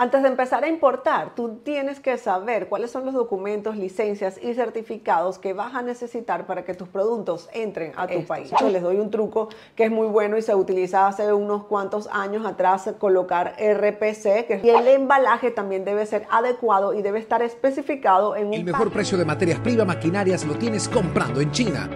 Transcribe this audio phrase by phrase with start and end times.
[0.00, 4.54] Antes de empezar a importar, tú tienes que saber cuáles son los documentos, licencias y
[4.54, 8.50] certificados que vas a necesitar para que tus productos entren a tu país.
[8.58, 12.08] Yo les doy un truco que es muy bueno y se utiliza hace unos cuantos
[12.10, 17.42] años atrás, colocar RPC, que y el embalaje también debe ser adecuado y debe estar
[17.42, 21.90] especificado en un El mejor precio de materias primas maquinarias lo tienes comprando en China.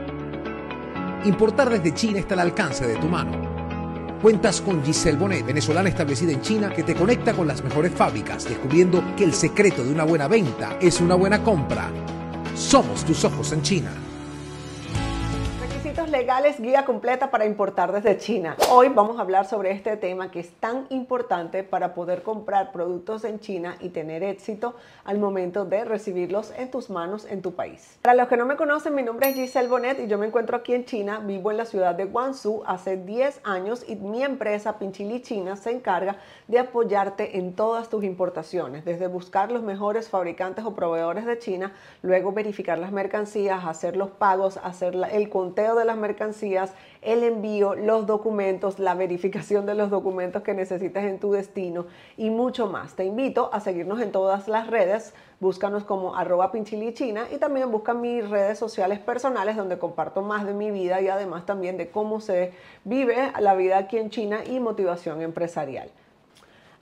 [1.25, 3.54] Importar desde China está al alcance de tu mano.
[4.25, 8.49] Cuentas con Giselle Bonet, venezolana establecida en China, que te conecta con las mejores fábricas,
[8.49, 11.91] descubriendo que el secreto de una buena venta es una buena compra.
[12.57, 13.93] Somos tus ojos en China
[16.15, 18.57] legales, guía completa para importar desde China.
[18.71, 23.25] Hoy vamos a hablar sobre este tema que es tan importante para poder comprar productos
[23.25, 27.99] en China y tener éxito al momento de recibirlos en tus manos en tu país.
[28.03, 30.57] Para los que no me conocen, mi nombre es Giselle Bonet y yo me encuentro
[30.57, 34.79] aquí en China, vivo en la ciudad de Guangzhou hace 10 años y mi empresa
[34.79, 40.65] Pinchili China se encarga de apoyarte en todas tus importaciones, desde buscar los mejores fabricantes
[40.65, 45.85] o proveedores de China, luego verificar las mercancías, hacer los pagos, hacer el conteo de
[45.85, 46.04] las mercancías,
[47.03, 52.31] el envío, los documentos, la verificación de los documentos que necesitas en tu destino y
[52.31, 52.95] mucho más.
[52.95, 57.95] Te invito a seguirnos en todas las redes, búscanos como arroba pinchilichina y también busca
[57.95, 62.21] mis redes sociales personales donde comparto más de mi vida y además también de cómo
[62.21, 62.53] se
[62.85, 65.91] vive la vida aquí en China y motivación empresarial.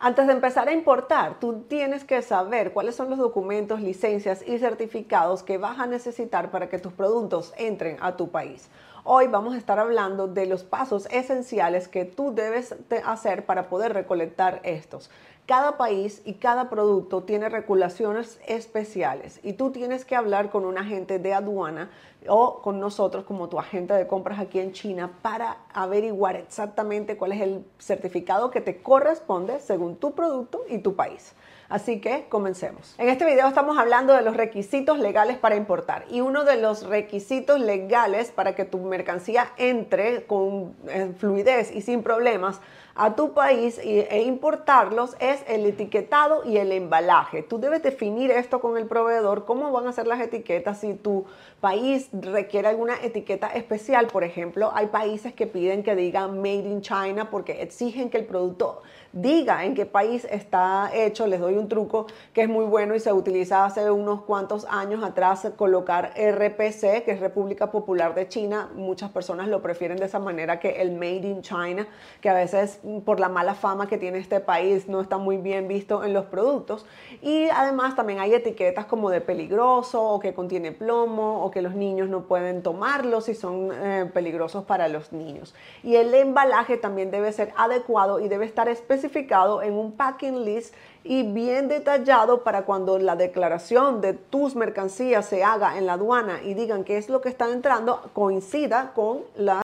[0.05, 4.59] Antes de empezar a importar, tú tienes que saber cuáles son los documentos, licencias y
[4.59, 8.69] certificados que vas a necesitar para que tus productos entren a tu país.
[9.05, 13.93] Hoy vamos a estar hablando de los pasos esenciales que tú debes hacer para poder
[13.93, 15.09] recolectar estos.
[15.47, 20.79] Cada país y cada producto tiene regulaciones especiales y tú tienes que hablar con un
[20.79, 21.91] agente de aduana
[22.29, 27.33] o con nosotros como tu agente de compras aquí en China para averiguar exactamente cuál
[27.33, 31.35] es el certificado que te corresponde según tu producto y tu país.
[31.73, 32.95] Así que comencemos.
[32.99, 36.87] En este video estamos hablando de los requisitos legales para importar y uno de los
[36.87, 40.75] requisitos legales para que tu mercancía entre con
[41.17, 42.61] fluidez y sin problemas
[42.95, 47.43] a tu país e importarlos es el etiquetado y el embalaje.
[47.43, 51.25] Tú debes definir esto con el proveedor, cómo van a ser las etiquetas si tu
[51.63, 54.09] país requiere alguna etiqueta especial.
[54.09, 58.25] Por ejemplo, hay países que piden que diga Made in China porque exigen que el
[58.25, 61.29] producto diga en qué país está hecho.
[61.29, 65.05] Les doy un truco que es muy bueno y se utiliza hace unos cuantos años
[65.05, 68.69] atrás, colocar RPC, que es República Popular de China.
[68.75, 71.87] Muchas personas lo prefieren de esa manera que el Made in China,
[72.21, 75.69] que a veces por la mala fama que tiene este país no está muy bien
[75.69, 76.87] visto en los productos.
[77.21, 81.77] Y además también hay etiquetas como de peligroso o que contiene plomo o que los
[81.77, 85.55] niños no pueden tomarlo si son eh, peligrosos para los niños.
[85.85, 90.75] Y el embalaje también debe ser adecuado y debe estar especificado en un packing list
[91.05, 96.43] y bien detallado para cuando la declaración de tus mercancías se haga en la aduana
[96.43, 99.63] y digan qué es lo que está entrando, coincida con la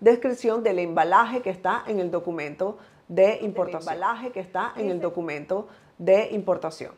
[0.00, 3.94] descripción del embalaje que está en el documento de importación.
[3.94, 5.68] embalaje que está en el documento
[5.98, 6.92] de importación.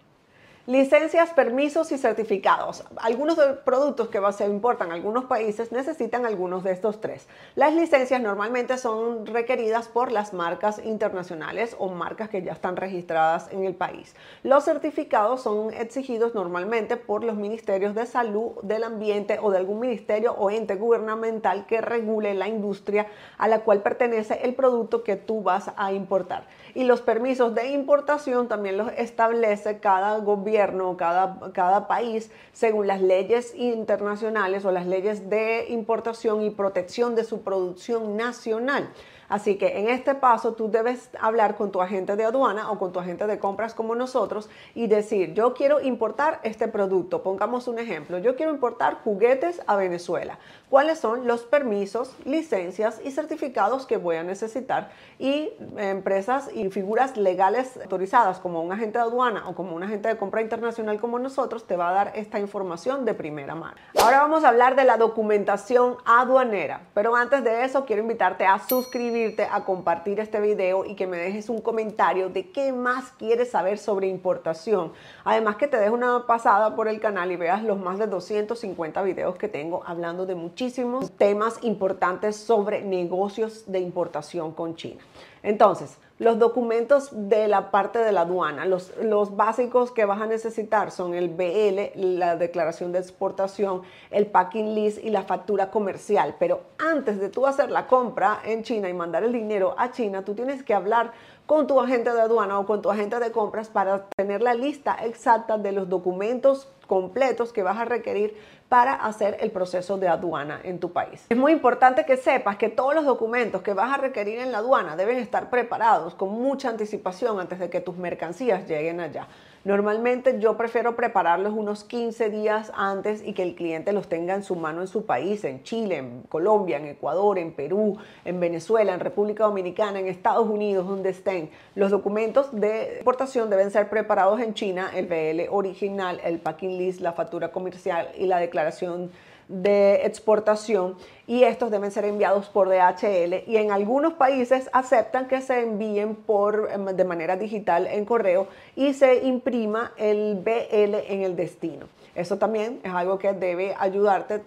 [0.68, 2.84] Licencias, permisos y certificados.
[2.98, 7.26] Algunos productos que se importan a algunos países necesitan algunos de estos tres.
[7.56, 13.50] Las licencias normalmente son requeridas por las marcas internacionales o marcas que ya están registradas
[13.50, 14.14] en el país.
[14.44, 19.80] Los certificados son exigidos normalmente por los ministerios de salud, del ambiente o de algún
[19.80, 25.16] ministerio o ente gubernamental que regule la industria a la cual pertenece el producto que
[25.16, 26.46] tú vas a importar.
[26.76, 30.51] Y los permisos de importación también los establece cada gobierno
[30.96, 37.24] cada, cada país, según las leyes internacionales o las leyes de importación y protección de
[37.24, 38.92] su producción nacional.
[39.32, 42.93] Así que en este paso tú debes hablar con tu agente de aduana o con
[42.93, 47.22] tu agente de compras como nosotros y decir, yo quiero importar este producto.
[47.22, 50.38] Pongamos un ejemplo, yo quiero importar juguetes a Venezuela.
[50.69, 54.91] ¿Cuáles son los permisos, licencias y certificados que voy a necesitar?
[55.19, 60.08] Y empresas y figuras legales autorizadas como un agente de aduana o como un agente
[60.08, 63.76] de compra internacional como nosotros te va a dar esta información de primera mano.
[63.99, 68.58] Ahora vamos a hablar de la documentación aduanera, pero antes de eso quiero invitarte a
[68.58, 73.50] suscribirte a compartir este video y que me dejes un comentario de qué más quieres
[73.50, 74.92] saber sobre importación.
[75.24, 79.02] Además que te dejo una pasada por el canal y veas los más de 250
[79.02, 85.02] videos que tengo hablando de muchísimos temas importantes sobre negocios de importación con China.
[85.42, 90.26] Entonces, los documentos de la parte de la aduana, los, los, básicos que vas a
[90.26, 93.82] necesitar son el BL, la declaración de exportación,
[94.12, 96.36] el packing list y la factura comercial.
[96.38, 100.24] Pero antes de tú hacer la compra en China y mandar el dinero a China,
[100.24, 101.10] tú tienes que hablar
[101.46, 104.96] con tu agente de aduana o con tu agente de compras para tener la lista
[105.04, 108.36] exacta de los documentos completos que vas a requerir
[108.68, 111.24] para hacer el proceso de aduana en tu país.
[111.30, 114.58] Es muy importante que sepas que todos los documentos que vas a requerir en la
[114.58, 119.26] aduana deben estar preparados con mucha anticipación antes de que tus mercancías lleguen allá.
[119.64, 124.43] Normalmente yo prefiero prepararlos unos 15 días antes y que el cliente los tenga en
[124.43, 128.93] su mano en su país, en Chile, en Colombia, en Ecuador, en Perú, en Venezuela,
[128.93, 131.50] en República Dominicana, en Estados Unidos, donde estén.
[131.76, 137.00] Los documentos de exportación deben ser preparados en China, el BL original, el packing list,
[137.00, 139.12] la factura comercial y la declaración
[139.52, 140.96] de exportación
[141.26, 146.14] y estos deben ser enviados por DHL y en algunos países aceptan que se envíen
[146.14, 151.87] por, em, de manera digital en correo y se imprima el BL en el destino.
[152.14, 154.38] Eso también es algo que debe ayudarte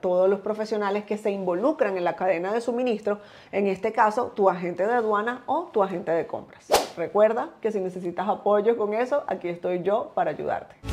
[0.00, 3.18] todos los profesionales que se involucran en la cadena de suministro,
[3.50, 6.66] en este caso tu agente de aduana o tu agente de compras.
[6.96, 10.91] Recuerda que si necesitas apoyo con eso, aquí estoy yo para ayudarte.